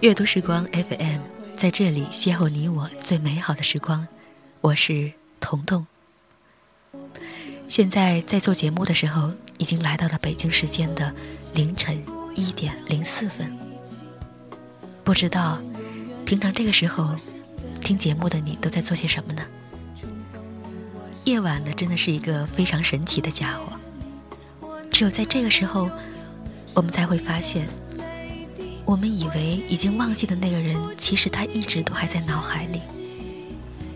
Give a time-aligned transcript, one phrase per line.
[0.00, 1.20] 阅读时光 FM，
[1.56, 4.06] 在这里邂逅你我最美好的时光。
[4.60, 5.84] 我是彤彤。
[7.66, 11.12] 现在在做节目的时候，已经来到了北京时间的
[11.52, 12.00] 凌晨
[12.36, 13.52] 一点零四分。
[15.02, 15.58] 不知道
[16.24, 17.16] 平常这个时候
[17.82, 19.42] 听节目的你都在做些什么呢？
[21.24, 23.72] 夜晚呢，真的是一个非常神奇的家伙。
[24.92, 25.90] 只有在这个时候，
[26.72, 27.66] 我们才会发现，
[28.88, 32.80] 我们以为已经忘记的那个人，其实他一直都还在脑海里。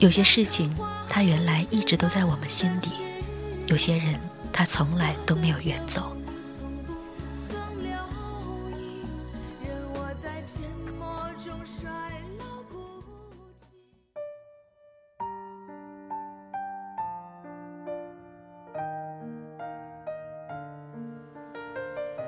[0.01, 0.71] 有些事情，
[1.09, 2.91] 他原来一直都在我们心底；
[3.69, 4.21] 有些人，
[4.53, 6.15] 他从来都没有远走。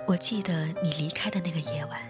[0.06, 2.00] 我记得你离开的那个夜晚，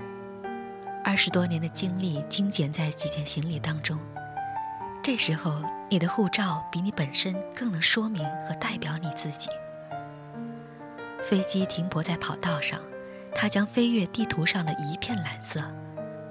[1.05, 4.01] 二十多年的经历精简在几件行李当中。
[5.03, 9.51] 这时候，你的护照比你本身更能说明和代表你自己。
[11.23, 12.81] 飞机停泊在跑道上，
[13.35, 15.61] 它将飞越地图上的一片蓝色，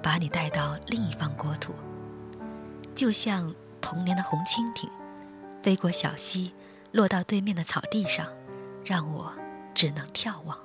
[0.02, 1.76] 把你带到另一方国土。
[2.96, 4.90] 就像童年的红蜻蜓，
[5.62, 6.52] 飞过小溪，
[6.92, 8.26] 落到对面的草地上，
[8.84, 9.32] 让我
[9.76, 10.58] 只能眺望。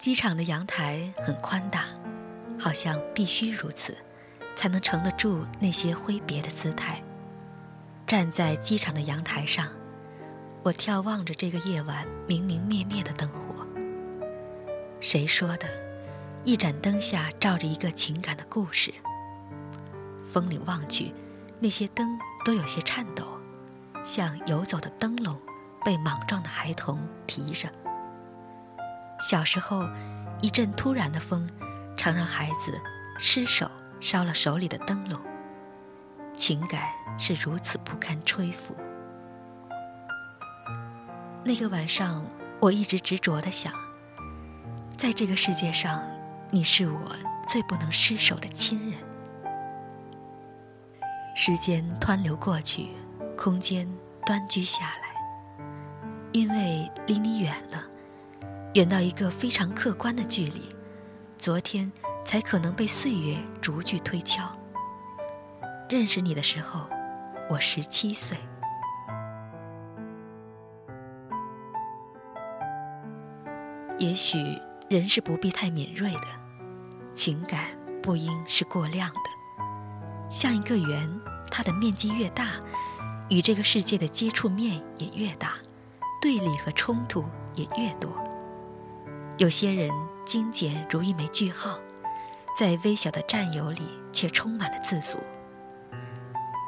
[0.00, 1.84] 机场的阳台很宽大，
[2.58, 3.96] 好像必须如此。
[4.56, 7.02] 才能承得住那些挥别的姿态。
[8.06, 9.68] 站在机场的阳台上，
[10.62, 13.64] 我眺望着这个夜晚明明灭灭的灯火。
[15.00, 15.66] 谁说的？
[16.44, 18.92] 一盏灯下照着一个情感的故事。
[20.30, 21.14] 风里望去，
[21.58, 23.24] 那些灯都有些颤抖，
[24.04, 25.40] 像游走的灯笼，
[25.82, 27.66] 被莽撞的孩童提着。
[29.20, 29.88] 小时候，
[30.40, 31.48] 一阵突然的风，
[31.96, 32.80] 常让孩子
[33.18, 33.70] 失手。
[34.00, 35.20] 烧了手里的灯笼，
[36.34, 36.88] 情感
[37.18, 38.74] 是如此不堪吹拂。
[41.44, 42.24] 那个晚上，
[42.60, 43.70] 我一直执着的想，
[44.96, 46.02] 在这个世界上，
[46.50, 47.14] 你是我
[47.46, 48.98] 最不能失手的亲人。
[51.36, 52.88] 时间湍流过去，
[53.36, 53.86] 空间
[54.24, 55.62] 端居下来，
[56.32, 57.84] 因为离你远了，
[58.74, 60.68] 远到一个非常客观的距离。
[61.38, 61.90] 昨天。
[62.22, 64.44] 才可能被岁月逐句推敲。
[65.88, 66.88] 认识你的时候，
[67.48, 68.36] 我十七岁。
[73.98, 74.38] 也许
[74.88, 76.26] 人是不必太敏锐的，
[77.12, 77.64] 情感
[78.00, 80.30] 不应是过量的。
[80.30, 81.20] 像一个圆，
[81.50, 82.52] 它的面积越大，
[83.28, 85.54] 与这个世界的接触面也越大，
[86.22, 87.24] 对立和冲突
[87.56, 88.29] 也越多。
[89.40, 89.90] 有些人
[90.26, 91.78] 精简如一枚句号。
[92.58, 93.80] 在微小的占有里，
[94.12, 95.16] 却充满了自足。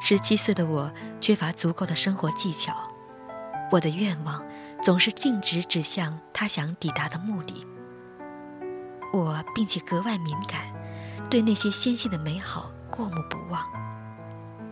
[0.01, 0.91] 十七岁的我
[1.21, 2.75] 缺乏足够的生活技巧，
[3.71, 4.43] 我的愿望
[4.81, 7.63] 总是径直指向他想抵达的目的。
[9.13, 10.61] 我并且格外敏感，
[11.29, 13.63] 对那些纤细的美好过目不忘。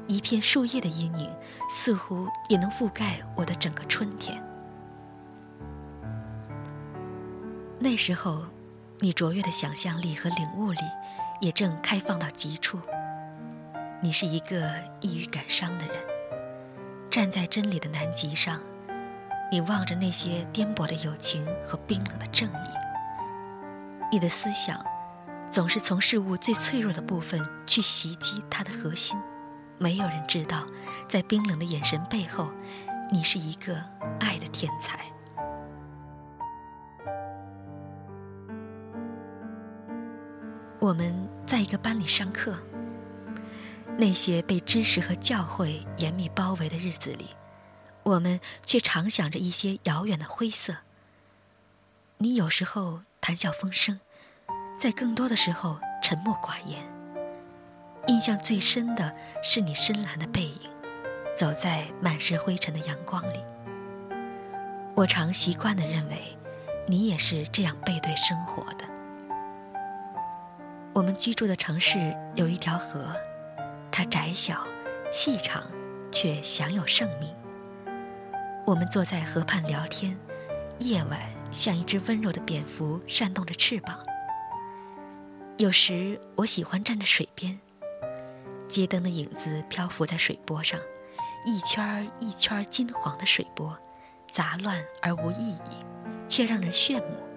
[0.08, 1.32] 一片树叶的阴影，
[1.70, 4.44] 似乎也能覆盖我的整个春天。
[7.82, 8.46] 那时候。
[9.04, 10.80] 你卓越的想象力和领悟力，
[11.40, 12.80] 也正开放到极处。
[14.00, 15.96] 你是一个易于感伤的人，
[17.10, 18.60] 站在真理的南极上，
[19.52, 22.70] 你望着那些颠簸的友情和冰冷的正义。
[24.12, 24.80] 你的思想，
[25.50, 29.20] 总是从事物最脆弱的部分去袭击它的核心。
[29.80, 30.64] 没有人知道，
[31.10, 32.52] 在冰冷的眼神背后，
[33.12, 33.84] 你是一个
[34.20, 35.01] 爱的天才。
[40.82, 42.58] 我们在一个班里上课，
[44.00, 47.28] 那些被知识和教诲严密包围的日子里，
[48.02, 50.78] 我们却常想着一些遥远的灰色。
[52.18, 54.00] 你有时候谈笑风生，
[54.76, 56.82] 在更多的时候沉默寡言。
[58.08, 60.68] 印象最深的是你深蓝的背影，
[61.38, 63.38] 走在满是灰尘的阳光里。
[64.96, 66.36] 我常习惯地认为，
[66.88, 69.01] 你也是这样背对生活的。
[70.94, 73.16] 我们居住的城市有一条河，
[73.90, 74.62] 它窄小、
[75.10, 75.64] 细长，
[76.12, 77.34] 却享有盛名。
[78.66, 80.18] 我们坐在河畔聊天，
[80.80, 83.98] 夜晚像一只温柔的蝙蝠扇动着翅膀。
[85.58, 87.58] 有时我喜欢站在水边，
[88.68, 90.78] 街灯的影子漂浮在水波上，
[91.46, 93.78] 一圈儿一圈儿金黄的水波，
[94.30, 95.86] 杂乱而无意义，
[96.28, 97.31] 却让人炫目。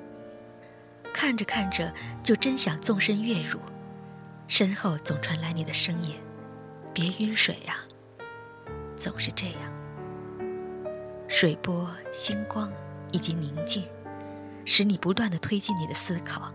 [1.15, 1.91] 看着看着，
[2.23, 3.59] 就真想纵身跃入。
[4.49, 6.17] 身后总传来你的声音
[6.93, 7.77] ：“别晕水呀。”
[8.99, 9.73] 总是这样。
[11.29, 12.71] 水波、星光
[13.13, 13.85] 以及宁静，
[14.67, 16.53] 使你不断的推进你的思考。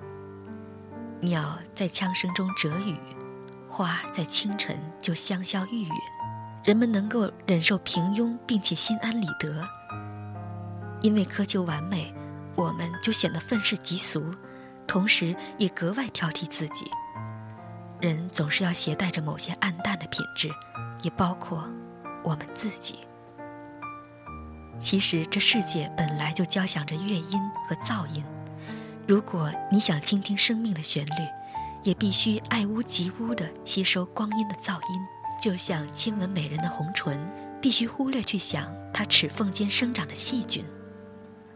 [1.22, 2.96] 鸟在枪声中折羽，
[3.68, 5.94] 花在清晨就香消玉殒。
[6.64, 9.68] 人们能够忍受平庸，并且心安理得，
[11.02, 12.14] 因为苛求完美，
[12.56, 14.36] 我们就显得愤世嫉俗，
[14.90, 16.90] 同时也格外挑剔自己。
[18.02, 20.50] 人总是要携带着某些暗淡的品质，
[21.04, 21.70] 也包括
[22.24, 22.96] 我们自己。
[24.76, 28.26] 其实这世界本来就交响着乐音和噪音，
[29.08, 31.28] 如果你想倾听生命的旋律，
[31.84, 35.00] 也必须爱屋及乌地吸收光阴的噪音。
[35.40, 37.18] 就像亲吻美人的红唇，
[37.62, 40.66] 必须忽略去想她齿缝间生长的细菌，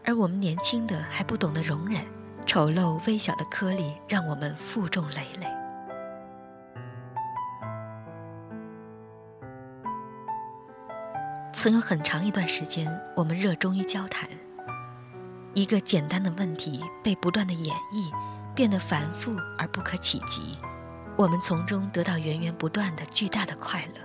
[0.04, 2.02] 而我们年轻的还不懂得容忍，
[2.46, 5.46] 丑陋微小的颗粒让我们负重累累。
[11.52, 12.86] 曾有很长一段时间，
[13.16, 14.28] 我们热衷于交谈。
[15.54, 18.12] 一个简单的问题被不断的演绎，
[18.54, 20.58] 变得繁复而不可企及。
[21.16, 24.00] 我们从中得到源源不断的巨大的快乐。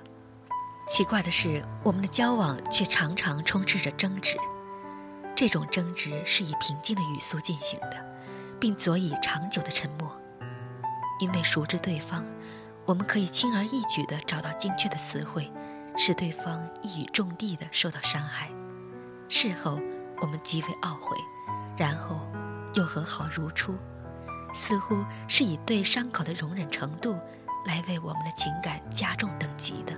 [0.87, 4.37] 奇怪的是，我们的交往却常常充斥着争执。
[5.35, 8.05] 这种争执是以平静的语速进行的，
[8.59, 10.15] 并佐以长久的沉默。
[11.19, 12.23] 因为熟知对方，
[12.85, 15.51] 我们可以轻而易举地找到精确的词汇，
[15.97, 18.49] 使对方一语中的地受到伤害。
[19.27, 19.79] 事后，
[20.21, 21.17] 我们极为懊悔，
[21.77, 22.19] 然后
[22.73, 23.77] 又和好如初。
[24.53, 27.15] 似乎是以对伤口的容忍程度，
[27.65, 29.93] 来为我们的情感加重等级的。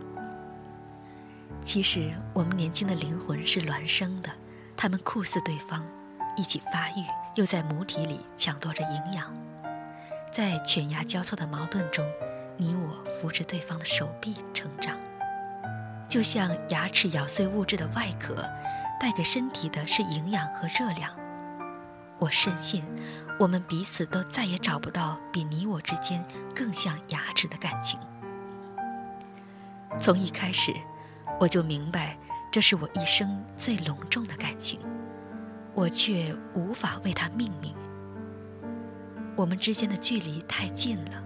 [1.63, 4.29] 其实，我们年轻的灵魂是孪生的，
[4.75, 5.85] 他们酷似对方，
[6.35, 7.05] 一起发育，
[7.35, 9.33] 又在母体里抢夺着营养。
[10.31, 12.05] 在犬牙交错的矛盾中，
[12.57, 14.97] 你我扶持对方的手臂成长，
[16.07, 18.47] 就像牙齿咬碎物质的外壳，
[18.99, 21.11] 带给身体的是营养和热量。
[22.19, 22.83] 我深信，
[23.39, 26.23] 我们彼此都再也找不到比你我之间
[26.55, 27.99] 更像牙齿的感情。
[29.99, 30.73] 从一开始，
[31.39, 32.15] 我就明白，
[32.51, 34.79] 这是我一生最隆重的感情，
[35.73, 37.73] 我却无法为它命名。
[39.35, 41.23] 我们之间的距离太近了，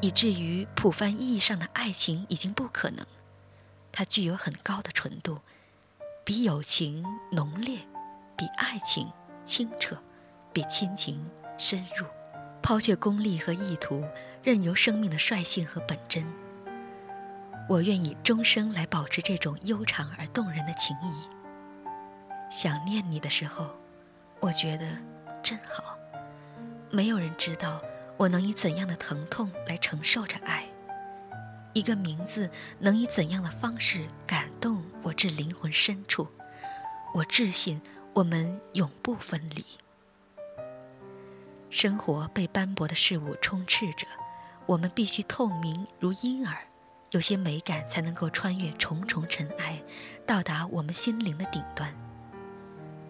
[0.00, 3.06] 以至于普泛意义上的爱情已经不可能。
[3.92, 5.40] 它具有很高的纯度，
[6.24, 7.78] 比友情浓烈，
[8.36, 9.10] 比爱情
[9.44, 9.96] 清澈。
[10.52, 11.24] 比亲情
[11.56, 12.04] 深入，
[12.60, 14.04] 抛却功利和意图，
[14.42, 16.26] 任由生命的率性和本真。
[17.68, 21.39] 我愿以终生来保持这种悠长而动人的情谊。
[22.50, 23.70] 想念你的时候，
[24.40, 24.84] 我觉得
[25.40, 25.96] 真好。
[26.90, 27.80] 没有人知道
[28.16, 30.66] 我能以怎样的疼痛来承受着爱。
[31.72, 36.26] 一个名字能以怎样的方式感动我至灵魂深处？
[37.14, 37.80] 我自信
[38.12, 39.64] 我们永不分离。
[41.70, 44.04] 生活被斑驳的事物充斥着，
[44.66, 46.58] 我们必须透明如婴儿，
[47.12, 49.80] 有些美感才能够穿越重重尘埃，
[50.26, 51.94] 到达我们心灵的顶端。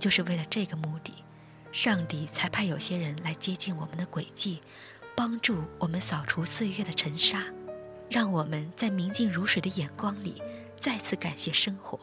[0.01, 1.23] 就是为了这个目的，
[1.71, 4.61] 上帝才派有些人来接近我们的轨迹，
[5.15, 7.45] 帮助我们扫除岁月的尘沙，
[8.11, 10.43] 让我们在明镜如水的眼光里
[10.79, 12.01] 再次感谢生活。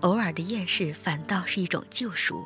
[0.00, 2.44] 偶尔的厌世反倒是一种救赎。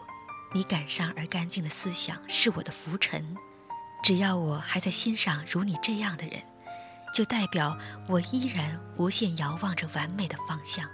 [0.54, 3.36] 你感伤而干净的思想是我的浮尘，
[4.02, 6.42] 只要我还在欣赏如你这样的人，
[7.14, 10.86] 就代表我依然无限遥望着完美的方向。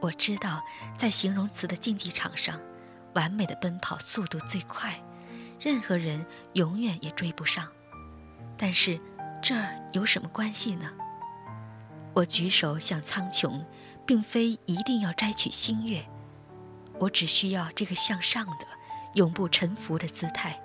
[0.00, 0.62] 我知道，
[0.96, 2.60] 在形容词的竞技场上，
[3.14, 4.94] 完美的奔跑速度最快，
[5.58, 7.66] 任何人永远也追不上。
[8.56, 9.00] 但是，
[9.42, 10.90] 这儿有什么关系呢？
[12.14, 13.64] 我举手向苍穹，
[14.06, 16.04] 并非一定要摘取星月。
[16.98, 18.66] 我只需要这个向上的、
[19.14, 20.60] 永不臣服的姿态。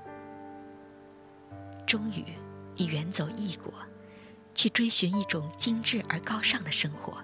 [1.86, 2.26] 终于，
[2.76, 3.74] 你远走异国，
[4.56, 7.24] 去追寻一种精致而高尚的生活。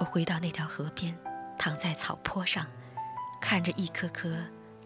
[0.00, 1.16] 我回到那条河边，
[1.58, 2.66] 躺在草坡上，
[3.40, 4.36] 看着一颗颗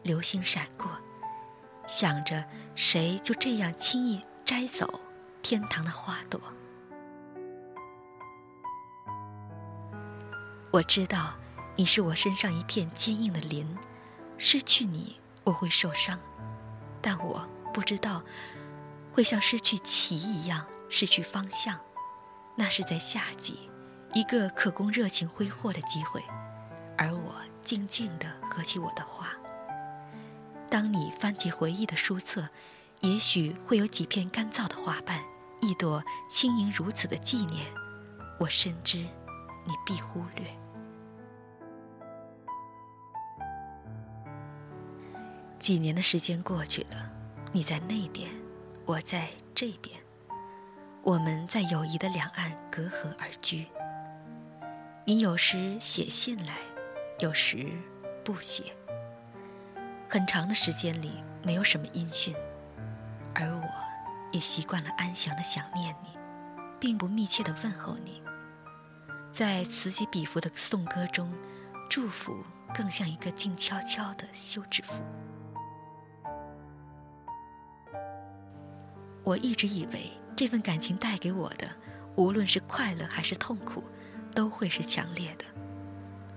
[0.02, 0.90] 流星闪过，
[1.86, 5.00] 想着谁就这样轻易摘走
[5.42, 6.40] 天堂的花朵。
[10.72, 11.34] 我知道。
[11.74, 13.66] 你是我身上一片坚硬的鳞，
[14.36, 16.20] 失去你我会受伤，
[17.00, 18.22] 但我不知道
[19.10, 21.80] 会像失去旗一样失去方向。
[22.54, 23.70] 那是在夏季，
[24.14, 26.22] 一个可供热情挥霍的机会，
[26.98, 29.28] 而我静静地合起我的画。
[30.68, 32.46] 当你翻起回忆的书册，
[33.00, 35.18] 也许会有几片干燥的花瓣，
[35.60, 37.66] 一朵轻盈如此的纪念。
[38.38, 40.46] 我深知，你必忽略。
[45.58, 47.10] 几年的时间过去了，
[47.52, 48.30] 你在那边，
[48.84, 49.98] 我在这边，
[51.02, 53.66] 我们在友谊的两岸隔河而居。
[55.04, 56.54] 你有时写信来，
[57.18, 57.66] 有时
[58.24, 58.72] 不写。
[60.08, 62.32] 很长的时间里没有什么音讯，
[63.34, 63.68] 而我，
[64.30, 66.10] 也习惯了安详的想念你，
[66.78, 68.22] 并不密切的问候你。
[69.32, 71.34] 在此起彼伏的颂歌中，
[71.90, 72.36] 祝福
[72.72, 75.04] 更像一个静悄悄的休止符。
[79.24, 81.68] 我一直以为这份感情带给我的，
[82.14, 83.82] 无论是快乐还是痛苦。
[84.34, 85.44] 都会是强烈的。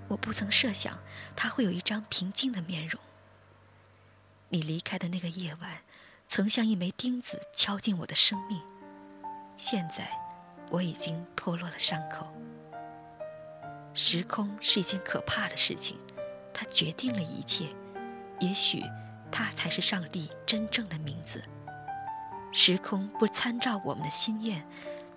[0.08, 0.96] 我不曾设想，
[1.34, 3.00] 他会有一张平静的面容。
[4.48, 5.82] 你离开的那个夜晚，
[6.28, 8.62] 曾像一枚钉子敲进我的生命。
[9.56, 10.08] 现在，
[10.70, 12.32] 我已经脱落了伤口。
[13.94, 15.98] 时空是一件可怕的事情，
[16.54, 17.66] 它决定了一切。
[18.38, 18.84] 也许，
[19.32, 21.42] 它才是上帝真正的名字。
[22.52, 24.64] 时空不参照我们的心愿。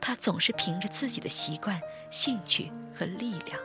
[0.02, 1.80] 他总是凭着自己的习惯、
[2.10, 3.60] 兴趣和力量，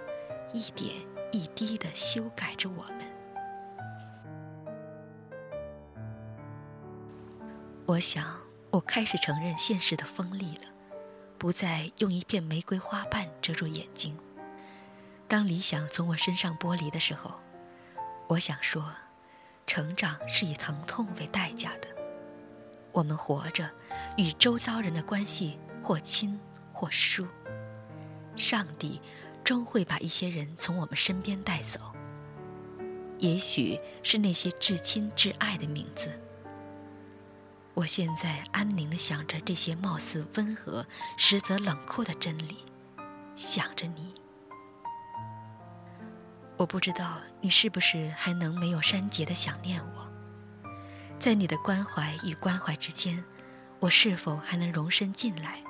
[0.53, 0.95] 一点
[1.33, 3.15] 一滴地修改着我们。
[7.87, 10.63] 我想，我开始承认现实的锋利了，
[11.39, 14.19] 不再用一片玫瑰花瓣遮住眼睛。
[15.29, 17.35] 当理想从我身上剥离的时候，
[18.29, 18.93] 我想说，
[19.67, 21.89] 成长是以疼痛为代价的。
[22.93, 23.71] 我们活着，
[24.17, 25.59] 与周遭人的关系。
[25.85, 26.41] 或亲
[26.73, 27.27] 或疏，
[28.37, 29.01] 上帝
[29.45, 31.79] 终会把一些人从我们身边带走。
[33.19, 36.11] 也许是那些至亲至爱的名字。
[37.75, 40.87] 我现在安宁地想着这些貌似温和，
[41.19, 42.65] 实则冷酷的真理，
[43.37, 44.15] 想着你。
[46.57, 50.71] 我不知道你是不是还能没有删节的想念我，
[51.19, 53.23] 在你的关怀与关怀之间，
[53.81, 55.63] 我是否还能容身进来？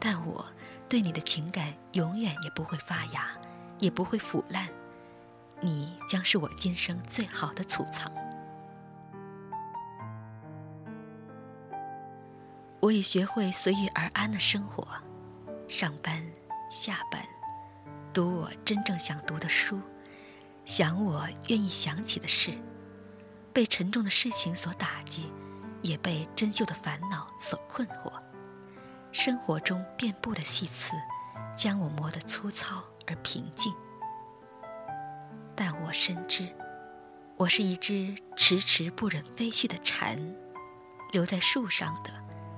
[0.00, 0.46] 但我
[0.88, 3.28] 对你的情感永远也不会发芽，
[3.78, 4.68] 也不会腐烂，
[5.60, 8.10] 你将是我今生最好的储藏。
[12.80, 14.86] 我已学会随遇而安的生活，
[15.68, 16.24] 上班、
[16.70, 17.20] 下班，
[18.14, 19.80] 读我真正想读的书，
[20.64, 22.56] 想我愿意想起的事，
[23.52, 25.32] 被沉重的事情所打击，
[25.82, 28.12] 也被珍秀的烦恼所困惑。
[29.10, 30.92] 生活中遍布的细刺，
[31.56, 33.72] 将我磨得粗糙而平静。
[35.56, 36.46] 但我深知，
[37.36, 40.18] 我是一只迟迟不忍飞去的蝉，
[41.10, 42.10] 留在树上的，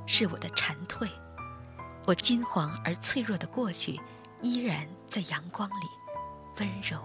[0.06, 1.08] 是我的蝉蜕。
[2.06, 4.00] 我金黄而脆弱的过去，
[4.42, 5.86] 依然在阳光里，
[6.58, 7.00] 温柔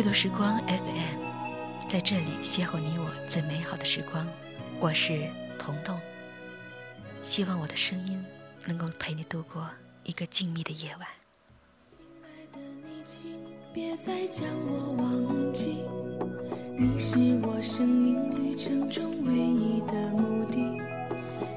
[0.00, 4.26] 阅读时光 FM，在这里邂逅你我最美好的时光。
[4.80, 5.28] 我是
[5.58, 5.94] 彤彤，
[7.22, 8.24] 希望我的声音
[8.64, 9.68] 能够陪你度过
[10.04, 11.06] 一个静谧的夜晚。
[11.90, 15.84] 亲爱的你，请别再将我忘记，
[16.78, 20.80] 你是我生命旅程中唯一的目的。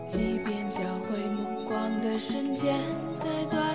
[0.09, 2.77] 即便交汇目光的瞬间
[3.15, 3.72] 再短